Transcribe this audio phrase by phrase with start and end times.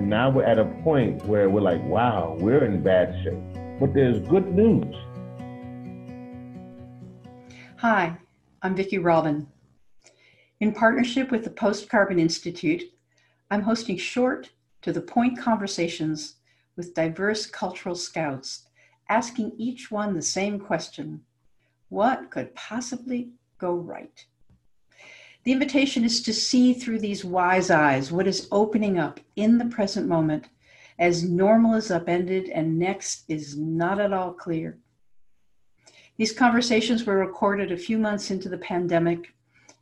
[0.00, 3.80] Now we're at a point where we're like, wow, we're in bad shape.
[3.80, 4.94] But there's good news.
[7.78, 8.16] Hi,
[8.62, 9.48] I'm Vicki Robin.
[10.60, 12.84] In partnership with the Post Carbon Institute,
[13.50, 14.50] I'm hosting short,
[14.82, 16.36] to the point conversations
[16.76, 18.68] with diverse cultural scouts,
[19.08, 21.22] asking each one the same question
[21.88, 24.24] What could possibly go right?
[25.44, 29.66] The invitation is to see through these wise eyes what is opening up in the
[29.66, 30.48] present moment
[30.98, 34.78] as normal is upended and next is not at all clear.
[36.16, 39.32] These conversations were recorded a few months into the pandemic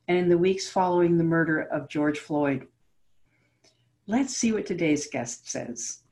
[0.09, 2.69] and in the weeks following the murder of George Floyd.
[4.07, 6.03] Let's see what today's guest says.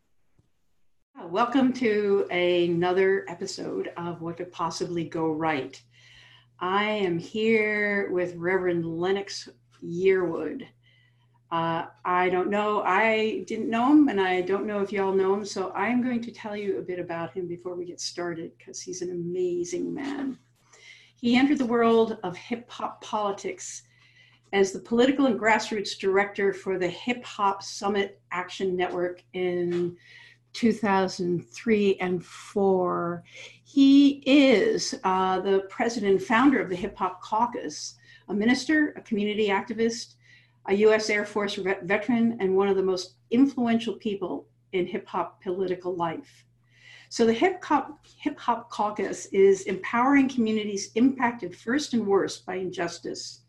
[1.28, 5.80] Welcome to another episode of What Could Possibly Go Right.
[6.64, 9.50] I am here with Reverend Lennox
[9.84, 10.62] Yearwood.
[11.52, 15.34] Uh, I don't know, I didn't know him, and I don't know if y'all know
[15.34, 18.52] him, so I'm going to tell you a bit about him before we get started
[18.56, 20.38] because he's an amazing man.
[21.20, 23.82] He entered the world of hip hop politics
[24.54, 29.98] as the political and grassroots director for the Hip Hop Summit Action Network in
[30.54, 33.24] 2003 and 4.
[33.64, 37.96] He is uh, the president and founder of the Hip Hop Caucus,
[38.28, 40.14] a minister, a community activist,
[40.66, 41.10] a U.S.
[41.10, 46.44] Air Force veteran, and one of the most influential people in hip hop political life.
[47.08, 52.56] So the Hip Hop, Hip Hop Caucus is empowering communities impacted first and worst by
[52.56, 53.43] injustice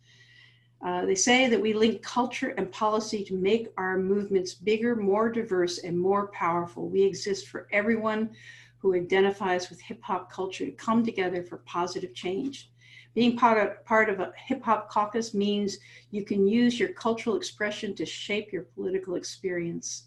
[0.86, 5.31] uh, they say that we link culture and policy to make our movements bigger, more
[5.31, 6.88] diverse, and more powerful.
[6.88, 8.30] We exist for everyone
[8.78, 12.69] who identifies with hip hop culture to come together for positive change.
[13.16, 15.80] Being part of, part of a hip hop caucus means
[16.11, 20.03] you can use your cultural expression to shape your political experience.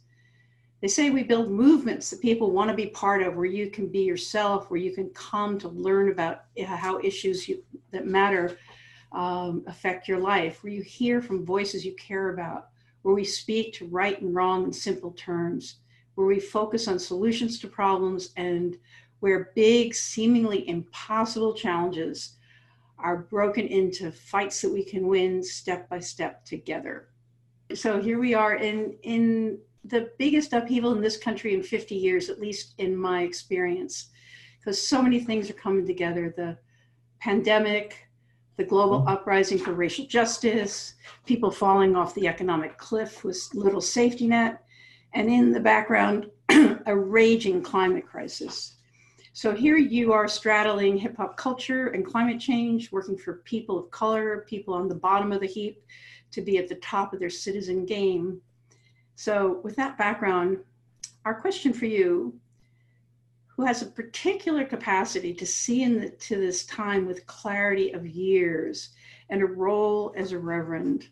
[0.81, 3.89] They say we build movements that people want to be part of, where you can
[3.89, 8.57] be yourself, where you can come to learn about how issues you, that matter
[9.13, 12.69] um, affect your life, where you hear from voices you care about,
[13.03, 15.77] where we speak to right and wrong in simple terms,
[16.15, 18.77] where we focus on solutions to problems, and
[19.21, 22.35] where big, seemingly impossible challenges
[22.99, 27.09] are broken into fights that we can win step by step together.
[27.75, 32.29] So here we are in, in the biggest upheaval in this country in 50 years,
[32.29, 34.09] at least in my experience,
[34.59, 36.59] because so many things are coming together the
[37.21, 38.08] pandemic,
[38.59, 39.09] the global mm-hmm.
[39.09, 44.63] uprising for racial justice, people falling off the economic cliff with little safety net,
[45.15, 46.29] and in the background,
[46.87, 48.75] a raging climate crisis.
[49.33, 53.91] So here you are straddling hip hop culture and climate change, working for people of
[53.93, 55.81] color, people on the bottom of the heap
[56.33, 58.41] to be at the top of their citizen game.
[59.15, 60.59] So with that background,
[61.25, 62.35] our question for you
[63.59, 68.91] who has a particular capacity to see into this time with clarity of years
[69.31, 71.09] and a role as a reverend,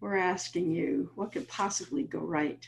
[0.00, 2.66] we're asking you, what could possibly go right?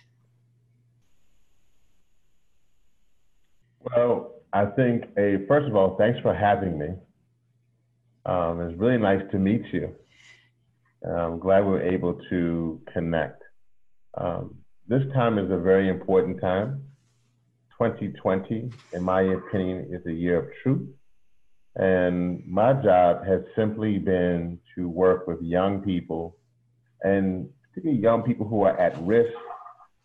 [3.80, 6.88] Well, I think, a, first of all, thanks for having me.
[8.26, 9.94] Um, it's really nice to meet you.
[11.08, 13.42] I'm glad we are able to connect.
[14.18, 14.56] Um,
[14.88, 16.82] this time is a very important time
[17.78, 20.88] 2020, in my opinion, is a year of truth.
[21.74, 26.36] And my job has simply been to work with young people,
[27.02, 29.32] and particularly young people who are at risk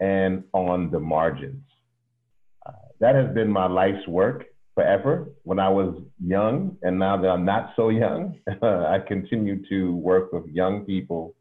[0.02, 1.64] and on the margins.
[2.66, 4.46] Uh, that has been my life's work
[4.76, 5.30] forever.
[5.44, 10.34] When I was young, and now that I'm not so young, I continue to work
[10.34, 11.36] with young people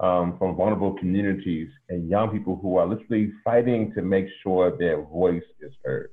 [0.00, 5.02] um, from vulnerable communities and young people who are literally fighting to make sure their
[5.02, 6.10] voice is heard.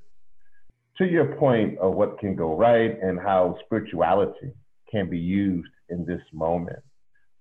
[0.98, 4.52] To your point of what can go right and how spirituality
[4.90, 6.80] can be used in this moment,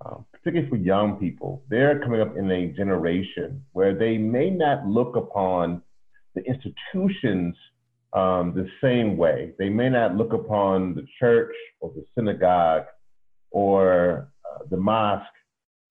[0.06, 4.86] um, particularly for young people, they're coming up in a generation where they may not
[4.86, 5.82] look upon
[6.36, 7.56] the institutions
[8.14, 9.54] um, the same way.
[9.60, 12.86] They may not look upon the church or the synagogue
[13.52, 15.26] or uh, the mosque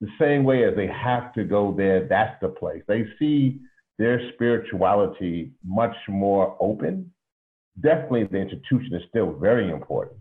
[0.00, 2.82] the same way as they have to go there, that's the place.
[2.86, 3.60] They see
[3.98, 7.12] their spirituality much more open.
[7.80, 10.18] Definitely, the institution is still very important,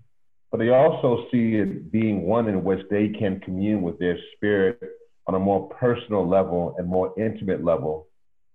[0.52, 4.80] but they also see it being one in which they can commune with their spirit
[5.28, 8.08] on a more personal level and more intimate level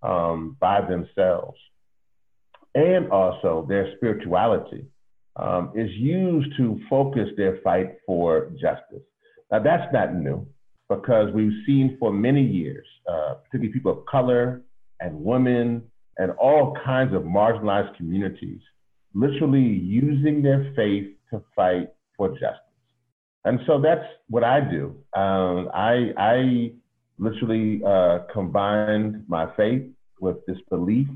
[0.02, 1.58] um, by themselves.
[2.74, 4.86] And also, their spirituality
[5.36, 9.02] um, is used to focus their fight for justice.
[9.50, 10.46] Now, that's not new
[10.90, 14.60] because we've seen for many years, uh, particularly people of color
[14.98, 15.82] and women
[16.18, 18.60] and all kinds of marginalized communities
[19.14, 22.58] literally using their faith to fight for justice.
[23.44, 24.96] And so that's what I do.
[25.14, 26.72] Um, I, I
[27.18, 29.84] literally uh, combined my faith
[30.20, 31.08] with this belief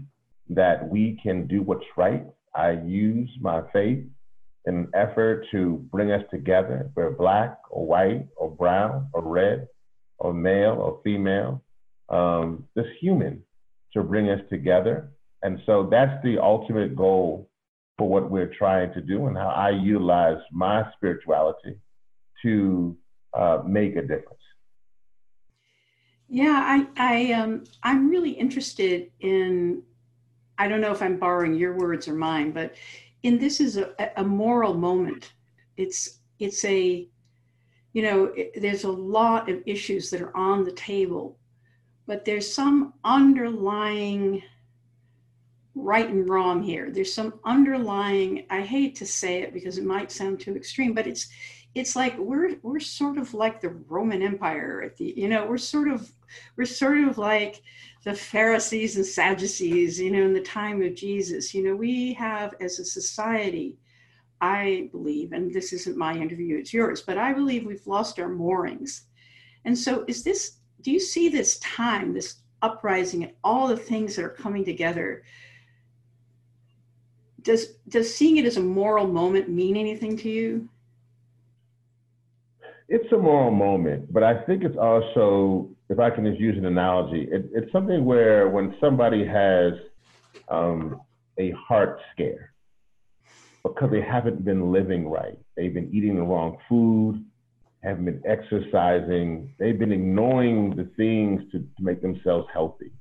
[0.50, 2.24] that we can do what's right.
[2.54, 4.04] I use my faith
[4.66, 6.90] in an effort to bring us together.
[6.94, 9.68] We're black or white or brown or red
[10.18, 11.62] or male or female,
[12.08, 13.42] um, just human
[13.92, 15.10] to bring us together.
[15.42, 17.50] And so that's the ultimate goal
[17.98, 21.76] for what we're trying to do and how I utilize my spirituality
[22.42, 22.96] to
[23.34, 24.40] uh, make a difference.
[26.28, 29.82] Yeah, I, I, um, I'm really interested in.
[30.56, 32.74] I don't know if I'm borrowing your words or mine, but
[33.24, 35.32] in this is a, a moral moment.
[35.76, 37.08] It's, it's a,
[37.92, 41.38] you know, it, there's a lot of issues that are on the table,
[42.06, 44.42] but there's some underlying
[45.74, 46.90] right and wrong here.
[46.90, 51.06] There's some underlying, I hate to say it because it might sound too extreme, but
[51.06, 51.28] it's
[51.74, 55.58] it's like we're we're sort of like the Roman Empire at the you know we're
[55.58, 56.08] sort of
[56.56, 57.62] we're sort of like
[58.04, 61.54] the Pharisees and Sadducees you know in the time of Jesus.
[61.54, 63.76] You know we have as a society
[64.40, 68.28] I believe and this isn't my interview it's yours but I believe we've lost our
[68.28, 69.06] moorings.
[69.64, 74.16] And so is this do you see this time this uprising and all the things
[74.16, 75.22] that are coming together?
[77.42, 80.68] Does does seeing it as a moral moment mean anything to you?
[82.88, 86.66] It's a moral moment, but I think it's also, if I can just use an
[86.66, 89.72] analogy, it, it's something where when somebody has
[90.48, 91.00] um,
[91.38, 92.52] a heart scare
[93.62, 97.24] because they haven't been living right, they've been eating the wrong food,
[97.82, 102.92] haven't been exercising, they've been ignoring the things to, to make themselves healthy.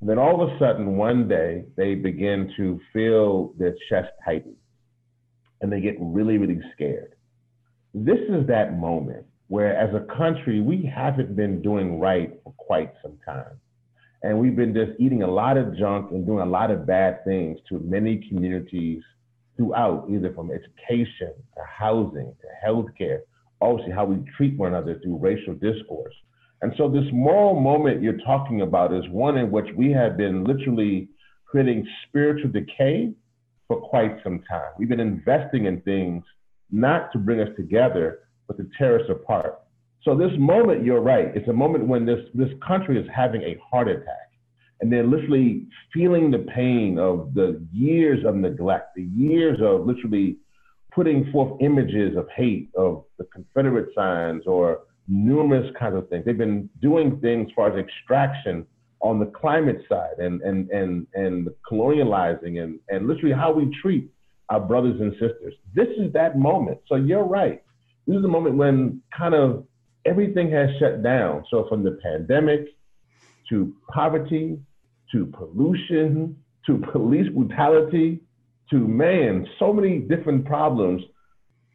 [0.00, 4.56] And then all of a sudden, one day, they begin to feel their chest tighten
[5.60, 7.14] and they get really, really scared
[7.94, 12.92] this is that moment where, as a country, we haven't been doing right for quite
[13.02, 13.58] some time.
[14.22, 17.24] And we've been just eating a lot of junk and doing a lot of bad
[17.24, 19.02] things to many communities
[19.56, 23.22] throughout, either from education to housing to healthcare,
[23.60, 26.14] obviously, how we treat one another through racial discourse.
[26.62, 30.44] And so, this moral moment you're talking about is one in which we have been
[30.44, 31.08] literally
[31.44, 33.12] creating spiritual decay
[33.66, 34.70] for quite some time.
[34.78, 36.22] We've been investing in things
[36.70, 38.20] not to bring us together,
[38.50, 39.60] but to tear us apart.
[40.02, 41.26] So this moment, you're right.
[41.36, 44.32] It's a moment when this this country is having a heart attack,
[44.80, 50.38] and they're literally feeling the pain of the years of neglect, the years of literally
[50.92, 56.24] putting forth images of hate, of the Confederate signs, or numerous kinds of things.
[56.24, 58.66] They've been doing things as far as extraction
[59.00, 64.10] on the climate side, and and and and colonializing, and and literally how we treat
[64.48, 65.54] our brothers and sisters.
[65.72, 66.78] This is that moment.
[66.88, 67.62] So you're right.
[68.06, 69.66] This is a moment when kind of
[70.04, 71.44] everything has shut down.
[71.50, 72.66] So from the pandemic
[73.48, 74.58] to poverty
[75.12, 76.36] to pollution
[76.66, 78.20] to police brutality
[78.70, 81.02] to man, so many different problems.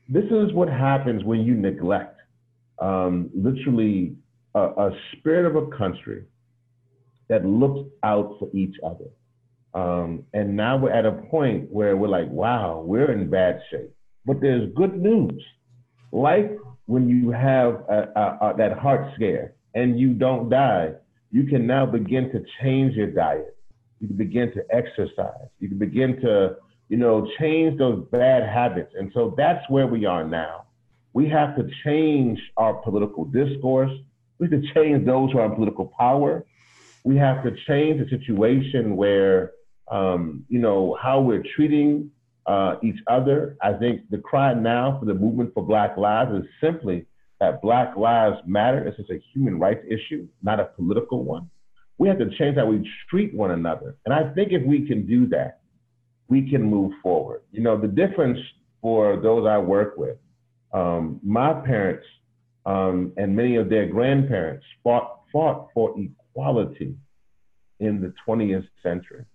[0.08, 2.20] This is what happens when you neglect
[2.80, 4.16] um, literally
[4.54, 6.24] a, a spirit of a country
[7.28, 9.06] that looks out for each other.
[9.74, 13.94] Um, and now we're at a point where we're like, wow, we're in bad shape.
[14.26, 15.44] But there's good news.
[16.16, 20.94] Like when you have a, a, a, that heart scare and you don't die,
[21.30, 23.58] you can now begin to change your diet.
[24.00, 25.50] You can begin to exercise.
[25.60, 26.56] You can begin to,
[26.88, 28.94] you know, change those bad habits.
[28.98, 30.68] And so that's where we are now.
[31.12, 33.92] We have to change our political discourse.
[34.40, 36.46] We have to change those who are in political power.
[37.04, 39.52] We have to change the situation where
[39.90, 42.10] um, you know, how we're treating
[42.48, 43.58] uh, each other.
[43.62, 47.06] I think the cry now for the movement for Black Lives is simply
[47.40, 48.86] that Black Lives Matter.
[48.88, 51.50] It's just a human rights issue, not a political one.
[51.98, 53.96] We have to change how we treat one another.
[54.06, 55.60] And I think if we can do that,
[56.28, 57.42] we can move forward.
[57.52, 58.40] You know, the difference
[58.82, 60.18] for those I work with,
[60.74, 62.06] um, my parents
[62.66, 66.96] um, and many of their grandparents fought, fought for equality
[67.80, 69.26] in the 20th century.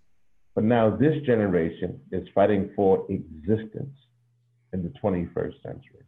[0.61, 3.97] But now this generation is fighting for existence
[4.75, 6.05] in the 21st century.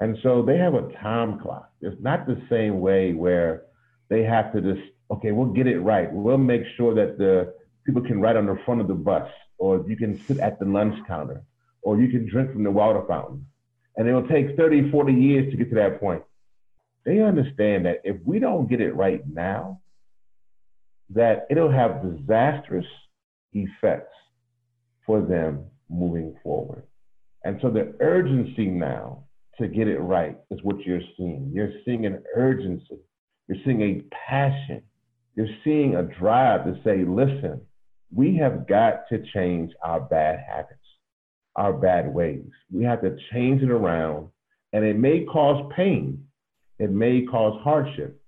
[0.00, 1.70] And so they have a time clock.
[1.80, 3.62] It's not the same way where
[4.08, 6.12] they have to just, okay, we'll get it right.
[6.12, 9.84] We'll make sure that the people can ride on the front of the bus, or
[9.86, 11.44] you can sit at the lunch counter,
[11.82, 13.46] or you can drink from the water fountain.
[13.96, 16.24] And it will take 30, 40 years to get to that point.
[17.04, 19.80] They understand that if we don't get it right now,
[21.10, 22.86] that it'll have disastrous
[23.64, 24.14] effects
[25.04, 26.84] for them moving forward.
[27.44, 29.24] And so the urgency now
[29.58, 31.50] to get it right is what you're seeing.
[31.54, 32.98] You're seeing an urgency,
[33.48, 34.82] you're seeing a passion,
[35.34, 37.60] you're seeing a drive to say, listen,
[38.12, 40.80] we have got to change our bad habits,
[41.54, 42.48] our bad ways.
[42.70, 44.28] We have to change it around,
[44.72, 46.24] and it may cause pain,
[46.78, 48.20] it may cause hardship.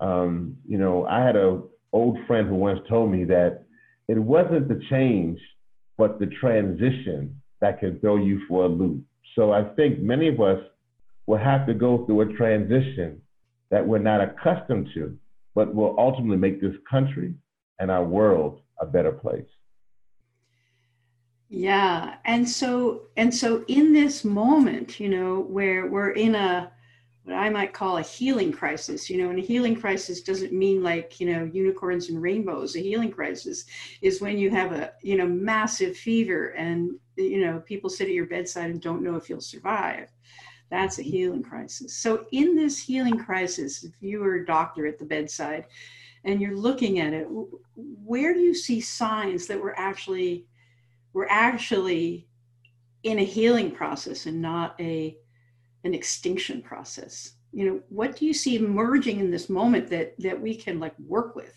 [0.00, 1.62] Um, you know, I had an
[1.92, 3.63] old friend who once told me that
[4.08, 5.38] it wasn't the change,
[5.96, 9.02] but the transition that can throw you for a loop.
[9.34, 10.60] So I think many of us
[11.26, 13.20] will have to go through a transition
[13.70, 15.16] that we're not accustomed to,
[15.54, 17.34] but will ultimately make this country
[17.78, 19.46] and our world a better place.
[21.48, 26.72] Yeah, and so and so in this moment, you know, where we're in a
[27.24, 29.08] what I might call a healing crisis.
[29.08, 32.76] You know, and a healing crisis doesn't mean like, you know, unicorns and rainbows.
[32.76, 33.64] A healing crisis
[34.02, 38.14] is when you have a, you know, massive fever and, you know, people sit at
[38.14, 40.10] your bedside and don't know if you'll survive.
[40.70, 41.10] That's a mm-hmm.
[41.10, 41.94] healing crisis.
[41.96, 45.66] So, in this healing crisis, if you were a doctor at the bedside
[46.24, 47.26] and you're looking at it,
[47.76, 50.46] where do you see signs that we're actually,
[51.12, 52.26] we're actually
[53.02, 55.16] in a healing process and not a
[55.84, 57.34] an extinction process.
[57.52, 60.94] You know what do you see emerging in this moment that that we can like
[60.98, 61.54] work with?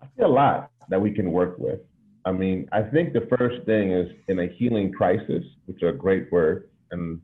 [0.00, 1.80] I see a lot that we can work with.
[2.24, 6.30] I mean i think the first thing is in a healing crisis which are great
[6.30, 7.20] word and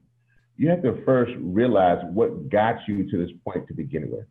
[0.56, 4.26] you have to first realize what got you to this point to begin with.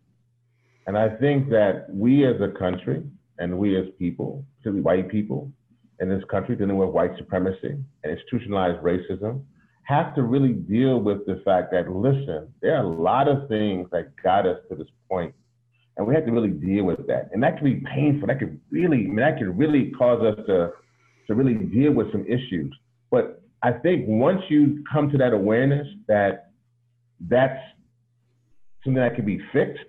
[0.87, 3.03] And i think that we as a country
[3.39, 5.51] and we as people particularly white people
[6.01, 9.43] in this country dealing with white supremacy and institutionalized racism
[9.83, 13.87] have to really deal with the fact that, listen, there are a lot of things
[13.91, 15.33] that got us to this point,
[15.97, 17.29] and we have to really deal with that.
[17.31, 18.27] And that can be painful.
[18.27, 20.71] That could really, I mean, that could really cause us to,
[21.27, 22.73] to really deal with some issues.
[23.11, 26.51] But I think once you come to that awareness that
[27.29, 27.59] that's
[28.83, 29.79] something that can be fixed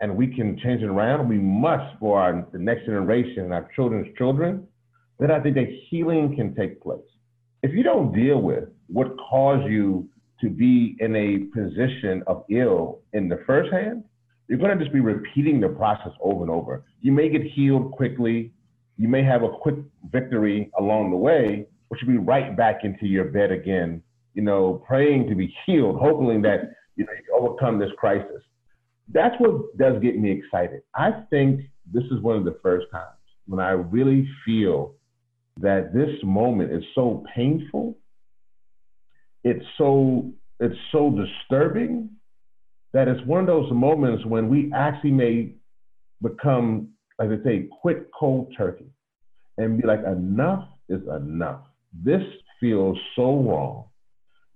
[0.00, 3.68] and we can change it around, we must for our, the next generation and our
[3.76, 4.66] children's children,
[5.18, 7.00] then I think that healing can take place.
[7.62, 10.08] If you don't deal with what caused you
[10.40, 14.04] to be in a position of ill in the first hand,
[14.48, 16.84] you're going to just be repeating the process over and over.
[17.00, 18.52] You may get healed quickly.
[18.98, 19.76] You may have a quick
[20.10, 24.02] victory along the way, but you'll be right back into your bed again,
[24.34, 28.42] you know, praying to be healed, hoping that you know you overcome this crisis.
[29.12, 30.82] That's what does get me excited.
[30.94, 31.62] I think
[31.92, 34.94] this is one of the first times when I really feel
[35.60, 37.96] that this moment is so painful
[39.44, 42.10] it's so it's so disturbing
[42.92, 45.52] that it's one of those moments when we actually may
[46.22, 46.88] become,
[47.20, 48.86] as I say, quit cold turkey
[49.58, 51.62] and be like, enough is enough.
[52.04, 52.22] This
[52.60, 53.84] feels so wrong.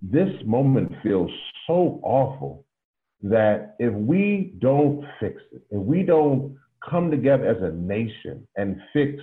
[0.01, 1.29] This moment feels
[1.67, 2.65] so awful
[3.21, 6.57] that if we don't fix it, if we don't
[6.89, 9.21] come together as a nation and fix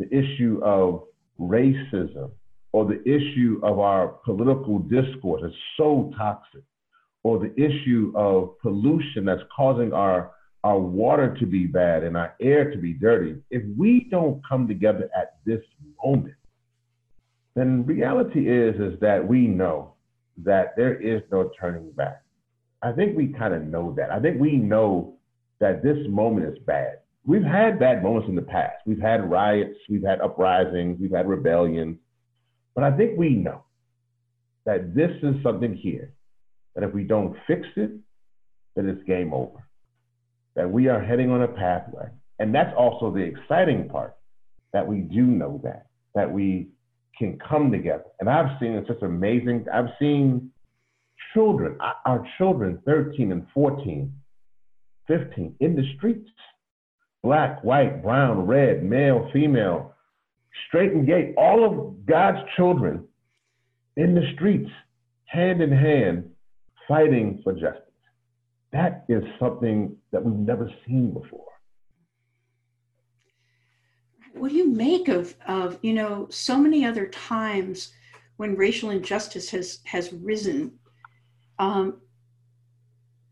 [0.00, 1.04] the issue of
[1.40, 2.30] racism
[2.72, 6.62] or the issue of our political discourse is so toxic,
[7.22, 10.32] or the issue of pollution that's causing our,
[10.64, 14.68] our water to be bad and our air to be dirty, if we don't come
[14.68, 15.60] together at this
[16.04, 16.34] moment,
[17.54, 19.94] then reality is, is that we know
[20.44, 22.22] that there is no turning back.
[22.82, 24.12] I think we kind of know that.
[24.12, 25.16] I think we know
[25.58, 26.98] that this moment is bad.
[27.26, 28.76] We've had bad moments in the past.
[28.86, 31.98] We've had riots, we've had uprisings, we've had rebellions,
[32.78, 33.64] but I think we know
[34.64, 36.12] that this is something here
[36.76, 37.90] that if we don't fix it,
[38.76, 39.66] then it's game over.
[40.54, 42.06] That we are heading on a pathway.
[42.38, 44.14] And that's also the exciting part
[44.72, 46.68] that we do know that, that we
[47.18, 48.04] can come together.
[48.20, 49.66] And I've seen it's just amazing.
[49.74, 50.52] I've seen
[51.34, 54.12] children, our children, 13 and 14,
[55.08, 56.30] 15, in the streets,
[57.24, 59.96] black, white, brown, red, male, female,
[60.66, 63.06] straight and gay, all of God's children
[63.96, 64.70] in the streets,
[65.26, 66.30] hand in hand,
[66.86, 67.82] fighting for justice.
[68.72, 71.44] That is something that we've never seen before.
[74.34, 77.92] What do you make of, of you know, so many other times
[78.36, 80.78] when racial injustice has, has risen?
[81.58, 82.00] Um,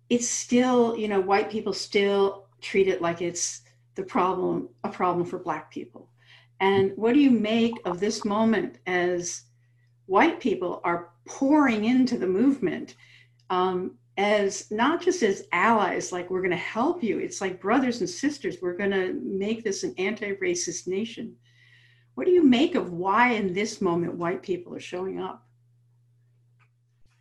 [0.09, 3.63] it's still, you know, white people still treat it like it's
[3.95, 6.09] the problem, a problem for Black people.
[6.61, 9.43] And what do you make of this moment as
[10.07, 12.95] white people are pouring into the movement?
[13.51, 17.19] Um, as not just as allies, like we're going to help you.
[17.19, 18.57] It's like brothers and sisters.
[18.63, 21.37] We're going to make this an anti-racist nation.
[22.15, 25.47] What do you make of why, in this moment, white people are showing up?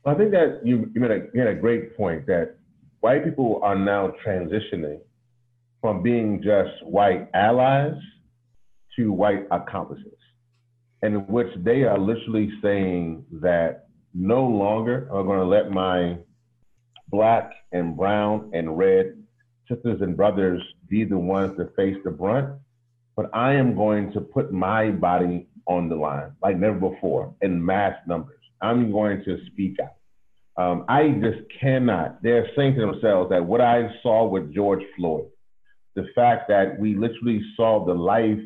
[0.05, 2.55] I think that you, you, made a, you made a great point that
[3.01, 4.99] white people are now transitioning
[5.81, 7.95] from being just white allies
[8.95, 10.17] to white accomplices,
[11.01, 16.17] in which they are literally saying that no longer are going to let my
[17.09, 19.17] black and brown and red
[19.69, 22.57] sisters and brothers be the ones to face the brunt,
[23.15, 27.63] but I am going to put my body on the line like never before in
[27.63, 28.39] mass numbers.
[28.61, 29.95] I'm going to speak out.
[30.57, 32.21] Um, I just cannot.
[32.23, 35.25] They're saying to themselves that what I saw with George Floyd,
[35.95, 38.39] the fact that we literally saw the life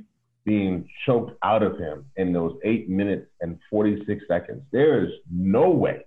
[0.49, 5.69] being choked out of him in those eight minutes and 46 seconds, there is no
[5.69, 6.05] way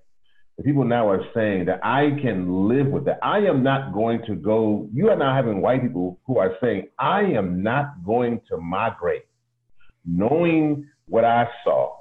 [0.56, 3.18] the people now are saying that I can live with that.
[3.22, 4.88] I am not going to go.
[4.92, 9.24] You are now having white people who are saying, I am not going to migrate,
[10.04, 11.96] knowing what I saw,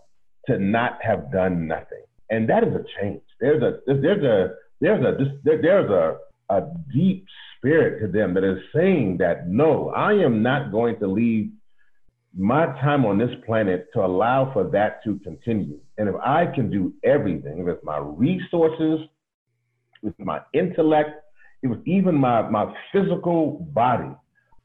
[0.47, 2.03] to not have done nothing.
[2.29, 3.21] And that is a change.
[3.39, 6.17] There's a there's a there's a there's a
[6.49, 6.61] a
[6.93, 11.51] deep spirit to them that is saying that no, I am not going to leave
[12.37, 15.79] my time on this planet to allow for that to continue.
[15.97, 18.99] And if I can do everything, with my resources,
[20.01, 21.09] with my intellect,
[21.61, 24.09] it was even my, my physical body,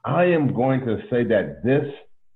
[0.05, 1.85] I am going to say that this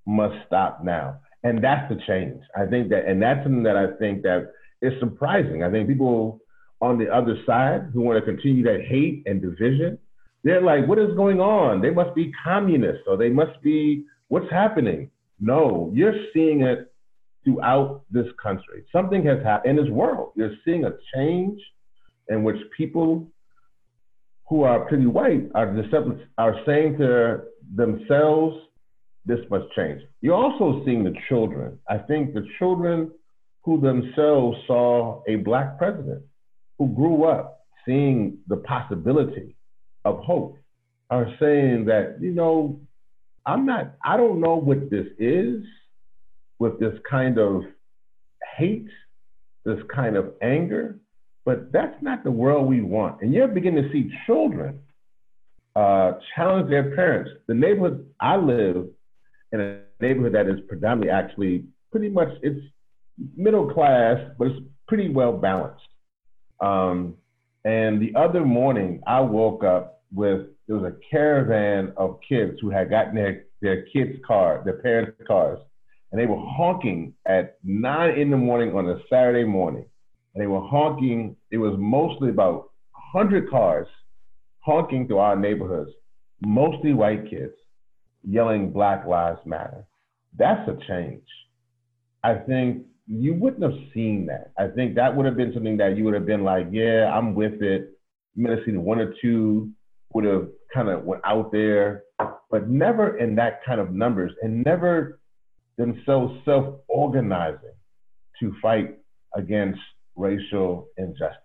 [0.06, 1.20] must stop now.
[1.44, 2.42] And that's the change.
[2.56, 5.64] I think that, and that's something that I think that is surprising.
[5.64, 6.40] I think people
[6.82, 9.98] on the other side who want to continue that hate and division,
[10.44, 11.82] they're like, what is going on?
[11.82, 15.10] They must be communists or they must be, what's happening?
[15.42, 16.94] No, you're seeing it
[17.44, 18.86] throughout this country.
[18.92, 20.34] Something has happened in this world.
[20.36, 21.60] You're seeing a change
[22.30, 23.28] in which people
[24.48, 25.76] who are pretty white are,
[26.38, 27.42] are saying to
[27.76, 28.58] themselves,
[29.26, 30.02] this must change.
[30.22, 31.80] You're also seeing the children.
[31.90, 33.12] I think the children
[33.64, 36.24] who themselves saw a black president,
[36.78, 39.56] who grew up seeing the possibility
[40.06, 40.58] of hope,
[41.10, 42.80] are saying that, you know,
[43.46, 45.64] I'm not, I don't know what this is
[46.60, 47.64] with this kind of
[48.58, 48.88] hate,
[49.66, 51.00] this kind of anger,
[51.46, 53.22] but that's not the world we want.
[53.22, 54.80] And you're beginning to see children
[55.76, 57.32] uh, challenge their parents.
[57.48, 58.88] The neighborhood I live
[59.52, 62.60] in a neighborhood that is predominantly actually pretty much it's
[63.36, 65.82] middle class, but it's pretty well balanced.
[66.60, 67.16] Um,
[67.64, 72.70] and the other morning, I woke up with there was a caravan of kids who
[72.70, 75.60] had gotten their, their kids' car, their parents' cars,
[76.12, 79.86] and they were honking at nine in the morning on a Saturday morning.
[80.34, 82.70] And they were honking, it was mostly about
[83.14, 83.86] 100 cars
[84.60, 85.92] honking through our neighborhoods,
[86.40, 87.54] mostly white kids,
[88.24, 89.86] yelling Black Lives Matter.
[90.38, 91.28] That's a change.
[92.24, 94.54] I think you wouldn't have seen that.
[94.58, 97.36] I think that would have been something that you would have been like, yeah, I'm
[97.36, 97.90] with it.
[98.36, 99.70] You might have seen one or two
[100.14, 102.04] would have kind of went out there,
[102.50, 105.20] but never in that kind of numbers and never
[105.78, 107.74] themselves self-organizing
[108.40, 108.98] to fight
[109.36, 109.80] against
[110.16, 111.38] racial injustice.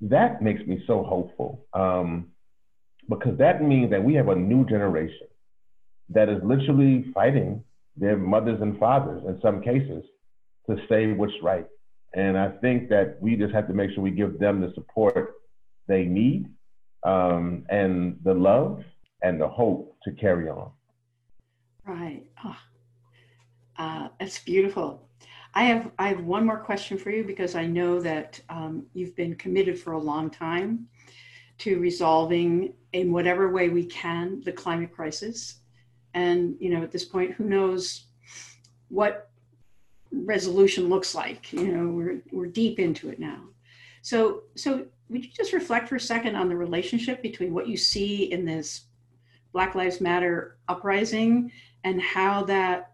[0.00, 2.28] That makes me so hopeful um,
[3.08, 5.28] because that means that we have a new generation
[6.10, 7.62] that is literally fighting
[7.96, 10.04] their mothers and fathers in some cases
[10.68, 11.66] to say what's right.
[12.14, 15.34] And I think that we just have to make sure we give them the support
[15.86, 16.46] they need
[17.04, 18.84] um, and the love
[19.22, 20.70] and the hope to carry on.
[21.86, 22.24] Right.
[22.44, 22.56] Oh,
[23.78, 25.08] uh, that's beautiful.
[25.54, 29.14] I have I have one more question for you because I know that um, you've
[29.14, 30.88] been committed for a long time
[31.58, 35.60] to resolving in whatever way we can the climate crisis,
[36.14, 38.06] and you know at this point, who knows
[38.88, 39.30] what
[40.10, 41.52] resolution looks like?
[41.52, 43.40] You know, we're we're deep into it now.
[44.02, 47.76] So so would you just reflect for a second on the relationship between what you
[47.76, 48.86] see in this
[49.52, 51.52] Black Lives Matter uprising
[51.84, 52.92] and how that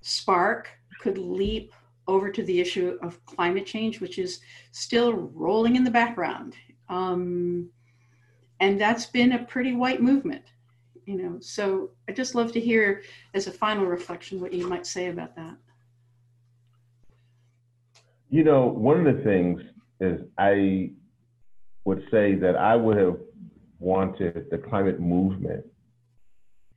[0.00, 1.72] spark could leap
[2.06, 4.40] over to the issue of climate change, which is
[4.72, 6.54] still rolling in the background.
[6.88, 7.68] Um,
[8.60, 10.44] and that's been a pretty white movement,
[11.04, 11.38] you know.
[11.40, 13.02] So I'd just love to hear,
[13.34, 15.56] as a final reflection, what you might say about that.
[18.30, 19.62] You know, one of the things
[20.00, 20.92] is I
[21.88, 23.16] would say that I would have
[23.78, 25.64] wanted the climate movement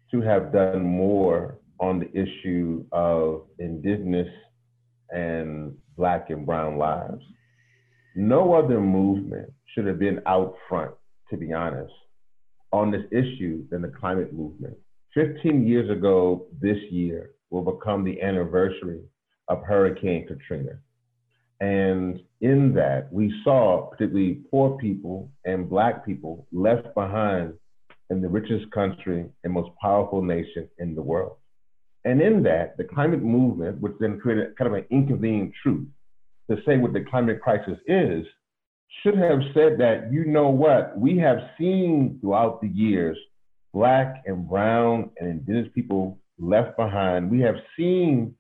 [0.10, 4.30] to have done more on the issue of indigenous
[5.10, 7.22] and black and brown lives.
[8.16, 10.94] no other movement should have been out front,
[11.30, 11.94] to be honest,
[12.72, 14.78] on this issue than the climate movement.
[15.14, 19.02] 15 years ago this year will become the anniversary
[19.50, 20.80] of Hurricane Katrina.
[21.62, 27.54] And in that, we saw particularly poor people and Black people left behind
[28.10, 31.38] in the richest country and most powerful nation in the world.
[32.04, 35.88] And in that, the climate movement, which then created kind of an inconvenient truth
[36.50, 38.26] to say what the climate crisis is,
[39.04, 43.18] should have said that, you know what, we have seen throughout the years
[43.72, 47.30] Black and Brown and Indigenous people left behind.
[47.30, 48.36] We have seen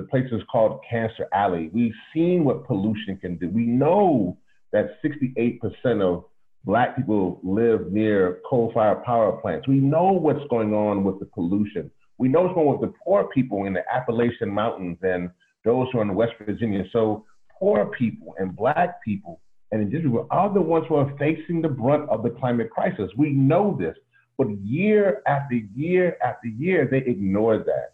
[0.00, 1.68] the place is called Cancer Alley.
[1.74, 3.50] We've seen what pollution can do.
[3.50, 4.38] We know
[4.72, 5.60] that 68%
[6.00, 6.24] of
[6.64, 9.68] Black people live near coal fired power plants.
[9.68, 11.90] We know what's going on with the pollution.
[12.16, 15.30] We know what's going on with the poor people in the Appalachian Mountains and
[15.66, 16.84] those who are in West Virginia.
[16.92, 17.26] So,
[17.58, 21.68] poor people and Black people and indigenous people are the ones who are facing the
[21.68, 23.10] brunt of the climate crisis.
[23.18, 23.96] We know this.
[24.38, 27.92] But year after year after year, they ignore that.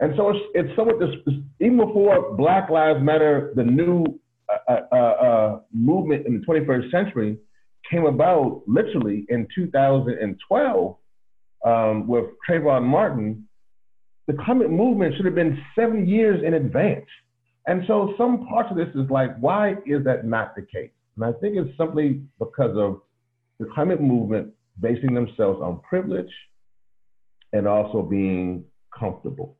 [0.00, 1.10] And so it's, it's somewhat this,
[1.60, 4.04] even before Black Lives Matter, the new
[4.48, 7.38] uh, uh, uh, uh movement in the 21st century
[7.90, 10.96] came about literally in 2012
[11.64, 13.46] um, with Trayvon Martin,
[14.26, 17.06] the climate movement should have been seven years in advance.
[17.66, 20.90] And so some parts of this is like, why is that not the case?
[21.16, 23.00] And I think it's simply because of
[23.58, 26.30] the climate movement basing themselves on privilege
[27.52, 28.64] and also being
[28.96, 29.56] comfortable.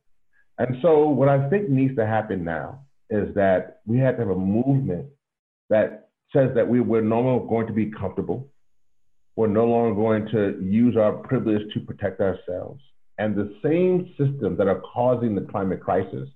[0.59, 4.31] And so, what I think needs to happen now is that we have to have
[4.31, 5.05] a movement
[5.69, 8.47] that says that we, we're no longer going to be comfortable.
[9.35, 12.81] We're no longer going to use our privilege to protect ourselves.
[13.19, 16.27] And the same systems that are causing the climate crisis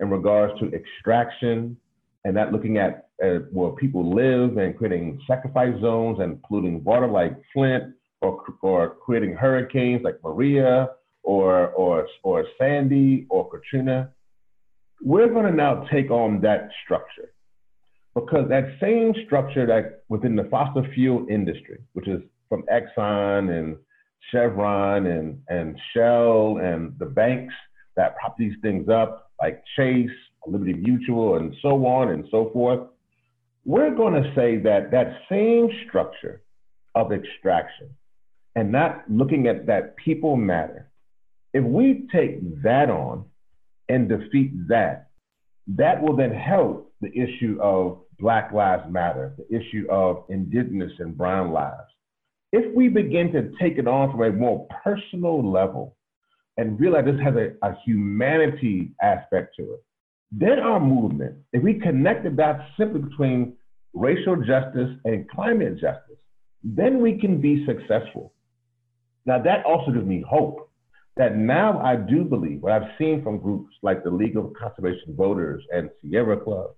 [0.00, 1.76] in regards to extraction
[2.24, 7.06] and that looking at uh, where people live and creating sacrifice zones and polluting water
[7.06, 10.88] like Flint or, or creating hurricanes like Maria
[11.30, 14.10] or, or, or Sandy or Katrina,
[15.00, 17.30] we're going to now take on that structure.
[18.16, 23.76] Because that same structure that within the fossil fuel industry, which is from Exxon and
[24.32, 27.54] Chevron and, and Shell and the banks
[27.94, 30.10] that prop these things up, like Chase,
[30.48, 32.80] Liberty Mutual, and so on and so forth,
[33.64, 36.42] we're going to say that that same structure
[36.96, 37.88] of extraction
[38.56, 40.89] and not looking at that people matter
[41.52, 43.24] if we take that on
[43.88, 45.10] and defeat that,
[45.66, 51.16] that will then help the issue of Black Lives Matter, the issue of Indigenous and
[51.16, 51.88] Brown lives.
[52.52, 55.96] If we begin to take it on from a more personal level
[56.56, 59.84] and realize this has a, a humanity aspect to it,
[60.32, 63.54] then our movement, if we connect the dots simply between
[63.92, 66.18] racial justice and climate justice,
[66.62, 68.32] then we can be successful.
[69.26, 70.69] Now, that also gives me hope
[71.16, 75.14] that now I do believe what I've seen from groups like the League of Conservation
[75.16, 76.70] Voters and Sierra Club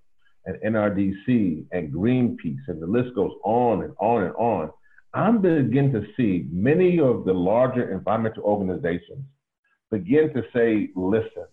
[0.45, 4.71] and NRDC and Greenpeace, and the list goes on and on and on.
[5.13, 9.23] I'm beginning to see many of the larger environmental organizations
[9.91, 11.45] begin to say, listen,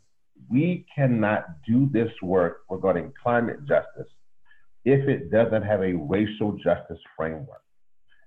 [0.51, 4.11] we cannot do this work regarding climate justice
[4.85, 7.63] if it doesn't have a racial justice framework.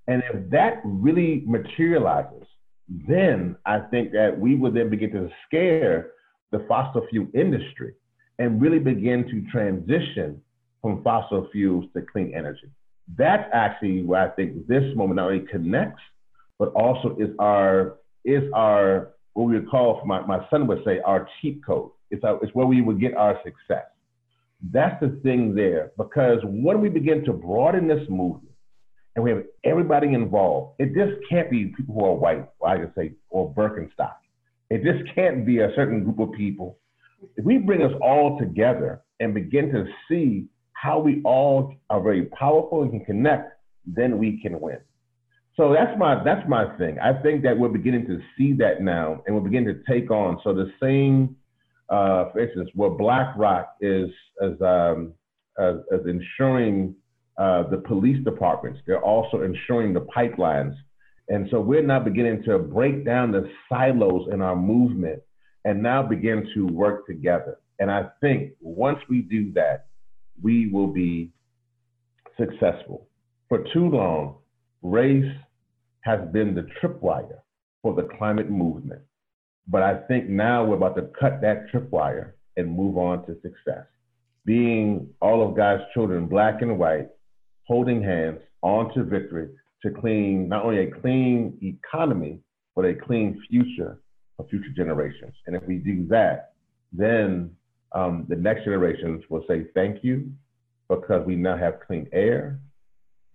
[0.07, 2.47] And if that really materializes,
[2.89, 6.11] then I think that we would then begin to scare
[6.51, 7.93] the fossil fuel industry
[8.39, 10.41] and really begin to transition
[10.81, 12.69] from fossil fuels to clean energy.
[13.17, 16.01] That's actually where I think this moment not only connects,
[16.59, 20.99] but also is our is our what we would call my, my son would say
[20.99, 21.91] our cheat code.
[22.11, 23.85] It's our, it's where we would get our success.
[24.71, 28.52] That's the thing there because when we begin to broaden this movement
[29.15, 30.75] and we have everybody involved.
[30.79, 34.15] It just can't be people who are white, I could say, or Birkenstock.
[34.69, 36.79] It just can't be a certain group of people.
[37.35, 42.25] If we bring us all together and begin to see how we all are very
[42.25, 43.53] powerful and can connect,
[43.85, 44.79] then we can win.
[45.55, 46.97] So that's my that's my thing.
[46.99, 50.39] I think that we're beginning to see that now, and we're beginning to take on.
[50.43, 51.35] So the same,
[51.89, 54.09] uh, for instance, where BlackRock is
[54.41, 55.13] as um,
[55.59, 56.95] as, as insuring
[57.37, 58.79] uh, the police departments.
[58.85, 60.75] They're also insuring the pipelines.
[61.29, 65.21] And so we're now beginning to break down the silos in our movement
[65.65, 67.57] and now begin to work together.
[67.79, 69.87] And I think once we do that,
[70.41, 71.31] we will be
[72.37, 73.07] successful.
[73.49, 74.37] For too long,
[74.81, 75.31] race
[76.01, 77.39] has been the tripwire
[77.81, 79.01] for the climate movement.
[79.67, 83.85] But I think now we're about to cut that tripwire and move on to success.
[84.45, 87.09] Being all of God's children, black and white,
[87.65, 89.49] holding hands on to victory
[89.81, 92.39] to clean not only a clean economy,
[92.75, 93.99] but a clean future
[94.37, 95.33] for future generations.
[95.45, 96.53] And if we do that,
[96.91, 97.51] then
[97.93, 100.31] um, the next generations will say thank you
[100.89, 102.59] because we now have clean air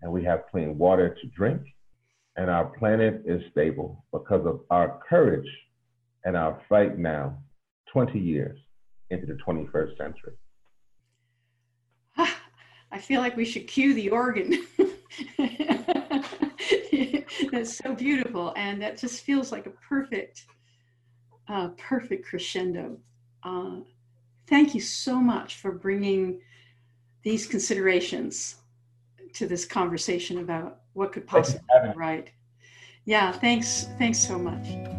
[0.03, 1.63] and we have clean water to drink
[2.39, 5.49] and our planet is stable because of our courage
[6.25, 7.37] and our fight now,
[7.93, 8.57] 20 years
[9.11, 10.35] into the 21st century.
[12.91, 14.67] I feel like we should cue the organ.
[17.53, 20.47] That's so beautiful, and that just feels like a perfect,
[21.49, 22.99] uh, perfect crescendo.
[23.43, 23.77] Uh,
[24.47, 26.41] thank you so much for bringing
[27.23, 28.57] these considerations
[29.35, 32.31] to this conversation about what could possibly be right.
[33.05, 33.87] Yeah, thanks.
[33.99, 34.98] Thanks so much.